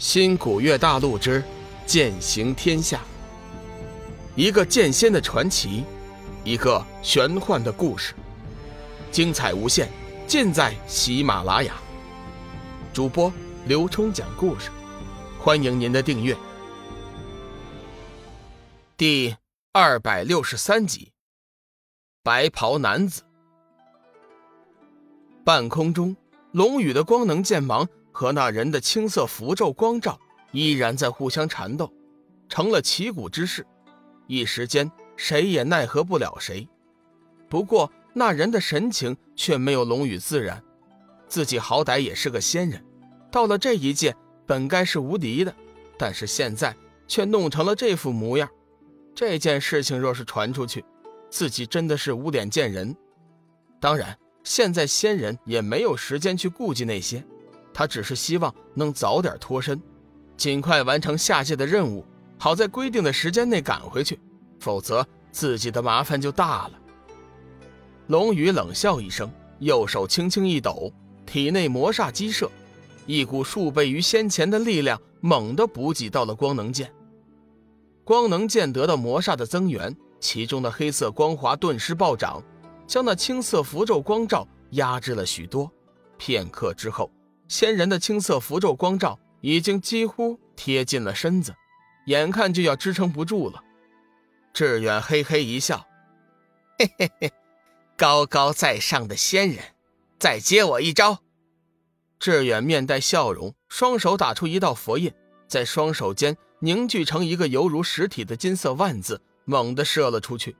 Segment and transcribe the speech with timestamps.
[0.00, 1.44] 新古月大陆之
[1.84, 3.02] 剑行天下，
[4.34, 5.84] 一个剑仙的传奇，
[6.42, 8.14] 一个玄幻的故事，
[9.12, 9.90] 精彩无限，
[10.26, 11.74] 尽在喜马拉雅。
[12.94, 13.30] 主播
[13.66, 14.70] 刘冲讲故事，
[15.38, 16.34] 欢迎您的订阅。
[18.96, 19.36] 第
[19.72, 21.12] 二百六十三集，
[22.22, 23.20] 白袍男子。
[25.44, 26.16] 半空中，
[26.52, 27.86] 龙宇的光能剑芒。
[28.12, 30.18] 和那人的青色符咒光照
[30.52, 31.92] 依然在互相缠斗，
[32.48, 33.66] 成了旗鼓之势。
[34.26, 36.68] 一时间，谁也奈何不了谁。
[37.48, 40.62] 不过，那人的神情却没有龙宇自然。
[41.28, 42.84] 自己好歹也是个仙人，
[43.30, 44.14] 到了这一界
[44.46, 45.54] 本该是无敌的，
[45.96, 46.74] 但是现在
[47.06, 48.48] 却弄成了这副模样。
[49.14, 50.84] 这件事情若是传出去，
[51.28, 52.96] 自己真的是无脸见人。
[53.80, 57.24] 当然，现在仙人也没有时间去顾及那些。
[57.72, 59.80] 他只是希望能早点脱身，
[60.36, 62.04] 尽快完成下界的任务，
[62.38, 64.18] 好在规定的时间内赶回去，
[64.58, 66.72] 否则自己的麻烦就大了。
[68.08, 70.92] 龙宇冷笑一声，右手轻轻一抖，
[71.24, 72.50] 体内魔煞激射，
[73.06, 76.92] 一股数倍于先前的力量猛地补给到了光能剑。
[78.02, 82.42] 光能剑得到魔煞的增援，其中的黑色光华顿时暴涨，
[82.86, 85.70] 将那青色符咒光照压制了许多。
[86.18, 87.08] 片刻之后。
[87.50, 91.52] 仙人的青色符咒光照已经几乎贴近了身子，
[92.06, 93.60] 眼看就要支撑不住了。
[94.54, 95.84] 志远嘿嘿一笑
[96.78, 97.32] ：“嘿嘿嘿，
[97.96, 99.64] 高高在上的仙人，
[100.20, 101.18] 再接我一招。”
[102.20, 105.12] 志远面带笑容，双手打出一道佛印，
[105.48, 110.54] 在双手间凝聚成一个犹如实体的金色万字，猛地射了出去。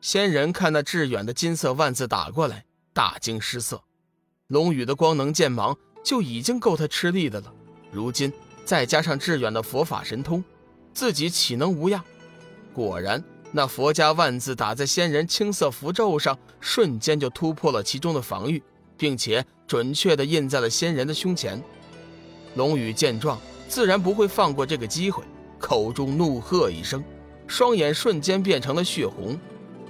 [0.00, 3.84] 仙人看那志远的金色万字打过来，大惊失色。
[4.48, 7.50] 龙宇的光能剑芒就已经够他吃力的了，
[7.90, 8.30] 如今
[8.62, 10.44] 再加上致远的佛法神通，
[10.92, 12.04] 自己岂能无恙？
[12.74, 18.62] 果然，那佛家万字打在仙人青色符咒上，瞬间就突破了其中的防御，
[18.98, 21.62] 并且准确地印在了仙人的胸前。
[22.54, 25.24] 龙宇见状，自然不会放过这个机会，
[25.58, 27.02] 口中怒喝一声，
[27.46, 29.38] 双眼瞬间变成了血红，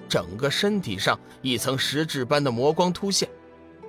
[0.09, 3.29] 整个身体上一层实质般的魔光突现。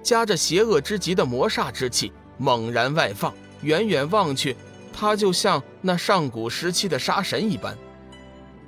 [0.06, 4.56] 夹着邪恶之极的魔煞之气猛然外放，远远望去，
[4.94, 7.76] 他就像那上古时期的杀神一般。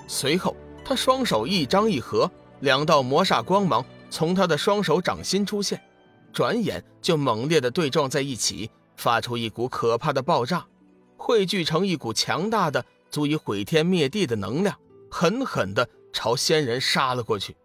[0.07, 2.29] 随后，他双手一张一合，
[2.61, 5.79] 两道魔煞光芒从他的双手掌心出现，
[6.33, 10.65] 转眼就猛烈的对撞在一起，发出一股可怕的爆炸，
[11.17, 14.75] 汇聚成一股强大的、足以毁天灭地的能量，
[15.11, 17.55] 狠狠地朝仙人杀了过去。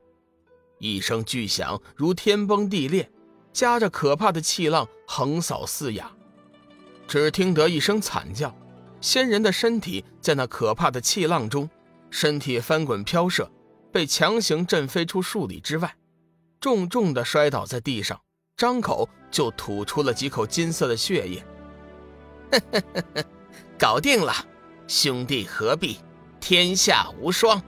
[0.79, 3.09] 一声巨响，如天崩地裂。
[3.53, 6.03] 夹着可怕的气浪横扫四野，
[7.07, 8.55] 只听得一声惨叫，
[9.01, 11.69] 仙人的身体在那可怕的气浪中，
[12.11, 13.51] 身体翻滚飘射，
[13.93, 15.95] 被强行震飞出数里之外，
[16.61, 18.19] 重重的摔倒在地上，
[18.57, 21.45] 张口就吐出了几口金色的血液。
[23.79, 24.33] 搞定了，
[24.87, 25.99] 兄弟何必，
[26.41, 27.61] 天下无双。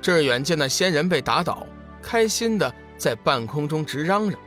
[0.00, 1.66] 志远见那仙人被打倒，
[2.02, 4.38] 开心的在半空中直嚷嚷。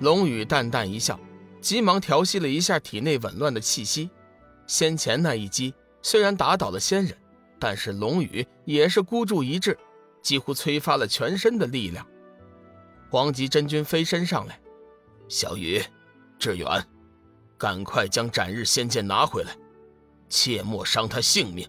[0.00, 1.18] 龙宇淡淡一笑，
[1.60, 4.10] 急忙调息了一下体内紊乱的气息。
[4.66, 7.16] 先前那一击虽然打倒了仙人，
[7.58, 9.76] 但是龙宇也是孤注一掷，
[10.22, 12.06] 几乎催发了全身的力量。
[13.10, 14.60] 黄极真君飞身上来
[15.28, 15.82] ：“小雨，
[16.38, 16.68] 志远，
[17.56, 19.56] 赶快将斩日仙剑拿回来，
[20.28, 21.68] 切莫伤他性命。”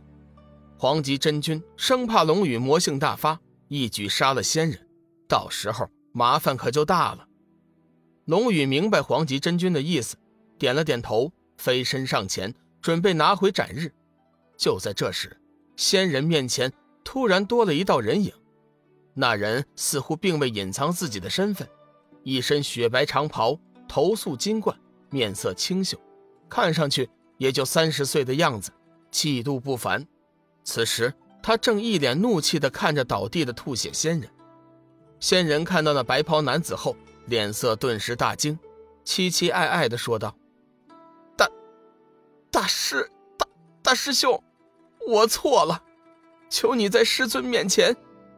[0.78, 4.88] 黄极真君生怕龙宇魔性大发，一举杀了仙人，
[5.28, 7.26] 到时候麻烦可就大了。
[8.30, 10.16] 龙宇明白黄极真君的意思，
[10.60, 13.92] 点了点头，飞身上前，准备拿回斩日。
[14.56, 15.36] 就在这时，
[15.76, 16.72] 仙人面前
[17.04, 18.32] 突然多了一道人影，
[19.16, 21.68] 那人似乎并未隐藏自己的身份，
[22.22, 24.80] 一身雪白长袍，头束金冠，
[25.10, 26.00] 面色清秀，
[26.48, 27.10] 看上去
[27.40, 28.70] 也就三十岁的样子，
[29.10, 30.06] 气度不凡。
[30.64, 31.12] 此时，
[31.42, 34.30] 他正一脸怒气地看着倒地的吐血仙人。
[35.20, 36.96] 仙人看到那白袍男子后。
[37.30, 38.58] 脸色顿时大惊，
[39.06, 40.36] 凄凄哀哀地说道
[41.38, 41.48] ：“大，
[42.52, 43.48] 大师，大
[43.82, 44.44] 大师兄，
[45.08, 45.82] 我错了，
[46.50, 47.96] 求你在师尊面前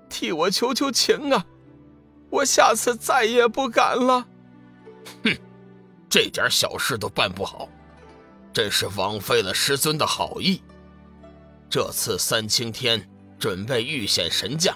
[0.10, 1.46] 替我求求情啊！
[2.30, 4.28] 我下次再也不敢了。”
[5.24, 5.36] 哼，
[6.10, 7.70] 这点小事都办不好，
[8.54, 10.62] 真是枉费了师尊的好意。
[11.70, 13.10] 这次三清天
[13.40, 14.76] 准备遇险神将，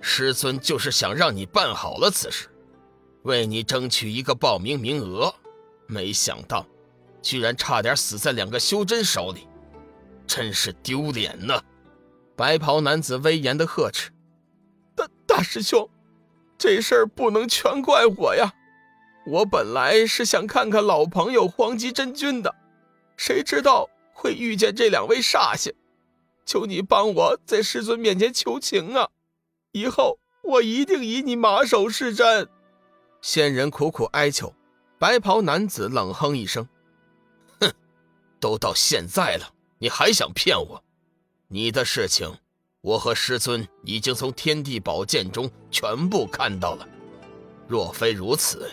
[0.00, 2.48] 师尊就是想让你办好了此事。
[3.24, 5.34] 为你争取一个报名名额，
[5.86, 6.66] 没想到，
[7.22, 9.48] 居然差点死在两个修真手里，
[10.26, 11.60] 真是丢脸呐！
[12.36, 14.10] 白袍男子威严的呵斥
[14.94, 15.88] ：“大大师兄，
[16.58, 18.52] 这事儿不能全怪我呀！
[19.26, 22.54] 我本来是想看看老朋友黄极真君的，
[23.16, 25.72] 谁知道会遇见这两位煞星。
[26.44, 29.08] 求你帮我在师尊面前求情啊！
[29.72, 32.48] 以后我一定以你马首是瞻。”
[33.24, 34.52] 仙人苦苦哀求。
[34.98, 36.68] 白袍男子冷哼一声
[37.58, 37.72] ：“哼，
[38.38, 40.84] 都到现在了，你还想骗我？
[41.48, 42.30] 你的事情，
[42.82, 46.86] 我和师尊已经从天地宝剑中全部看到了。
[47.66, 48.70] 若非如此，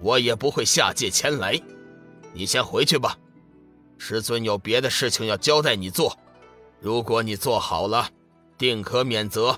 [0.00, 1.60] 我也不会下界前来。
[2.32, 3.18] 你先回去吧，
[3.98, 6.18] 师尊有别的事情要交代你做。
[6.80, 8.08] 如果你做好了，
[8.56, 9.54] 定可免责；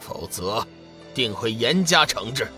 [0.00, 0.66] 否则，
[1.12, 2.48] 定会严加惩治。”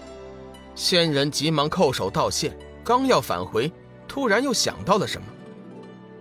[0.75, 2.57] 仙人急忙叩首道谢。
[2.83, 3.71] 刚要返回，
[4.09, 5.27] 突然又想到了什么。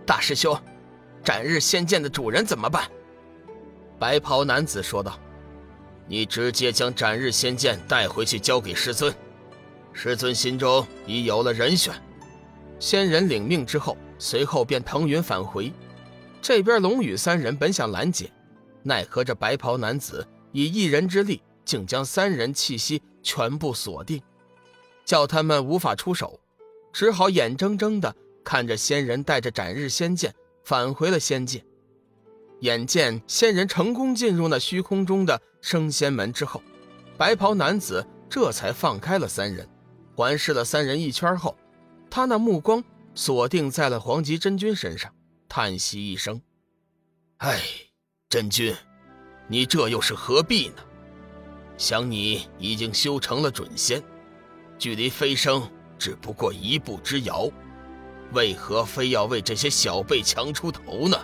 [0.05, 0.59] 大师兄，
[1.23, 2.87] 斩日仙剑的主人怎么办？
[3.97, 5.17] 白袍男子说道
[6.05, 9.13] ：“你直接将斩日仙剑带回去交给师尊，
[9.93, 11.93] 师尊心中已有了人选。”
[12.79, 15.71] 仙人领命之后，随后便腾云返回。
[16.41, 18.31] 这边龙宇三人本想拦截，
[18.83, 24.21] 奈何这白袍男子以一人之力，竟将三人气息全部锁定，
[25.09, 26.39] 叫他们无法出手。
[26.93, 31.65] 只好眼睁睁地看着仙人带着斩日仙剑返回了仙界。
[32.59, 36.61] 眼见仙人成功进入那虚空中的升仙门之后，
[37.17, 39.67] 白袍男子这才放开了三人，
[40.15, 41.57] 环视了三人一圈后，
[42.07, 42.83] 他那目光
[43.15, 45.11] 锁定在了黄极真君身上，
[45.47, 46.39] 叹息一声
[47.37, 47.59] ：“唉，
[48.29, 48.75] 真君，
[49.47, 50.75] 你这又是何必呢？
[51.77, 54.03] 想你已经修成了准仙，
[54.79, 57.51] 距离飞升……”只不过一步之遥，
[58.31, 61.17] 为何非要为这些小辈强出头呢？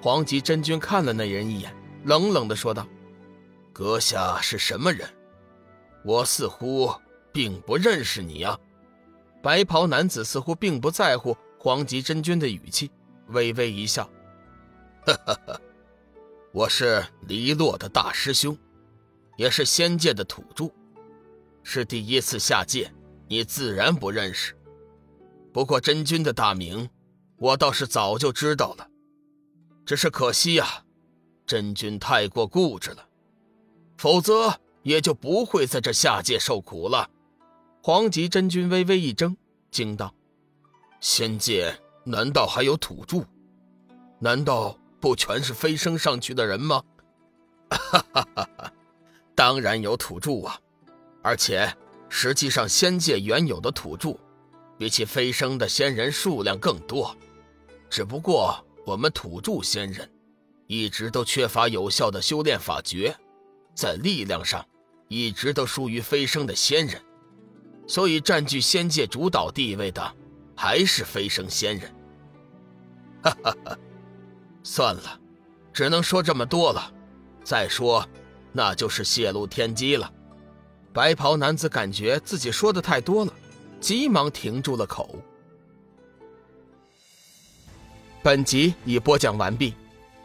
[0.00, 2.88] 黄极真君看了那人一眼，冷冷的说道
[3.70, 5.06] ：“阁下是什么人？
[6.06, 6.90] 我似乎
[7.30, 8.58] 并不认识你啊。”
[9.42, 12.90] 白袍男子似乎并不在乎黄极真君的语气，
[13.26, 14.08] 微微一笑
[15.04, 15.60] ：“哈哈哈，
[16.50, 18.56] 我是黎落的大师兄，
[19.36, 20.70] 也是仙界的土著，
[21.70, 22.90] 是第一次下界。”
[23.30, 24.56] 你自然不认识，
[25.52, 26.88] 不过真君的大名，
[27.36, 28.88] 我倒是早就知道了。
[29.84, 30.82] 只是可惜呀，
[31.44, 33.06] 真君太过固执了，
[33.98, 37.10] 否则也就不会在这下界受苦了。
[37.82, 39.36] 黄极真君微微一怔，
[39.70, 40.14] 惊道
[41.02, 43.22] ：“仙界难道还有土著？
[44.18, 46.82] 难道不全是飞升上去的人吗？”
[47.68, 48.72] 哈哈哈哈
[49.34, 50.58] 当然有土著啊，
[51.22, 51.72] 而且。
[52.10, 54.18] 实际上，仙界原有的土著，
[54.78, 57.14] 比起飞升的仙人数量更多。
[57.90, 60.10] 只不过我们土著仙人，
[60.66, 63.14] 一直都缺乏有效的修炼法诀，
[63.74, 64.64] 在力量上，
[65.08, 66.98] 一直都输于飞升的仙人。
[67.86, 70.16] 所以占据仙界主导地位的，
[70.56, 71.94] 还是飞升仙人。
[73.22, 73.78] 哈哈哈，
[74.62, 75.20] 算了，
[75.74, 76.90] 只能说这么多了。
[77.44, 78.08] 再说，
[78.50, 80.10] 那就是泄露天机了。
[80.98, 83.32] 白袍男子感觉自己说的太多了，
[83.80, 85.14] 急忙停住了口。
[88.20, 89.74] 本集已播讲完毕，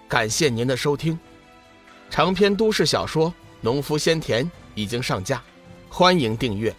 [0.07, 1.15] 感谢您的收听。
[2.09, 3.29] 长篇都市小说
[3.62, 4.43] 《农夫先田》
[4.74, 5.43] 已经上架，
[5.89, 6.75] 欢迎订阅。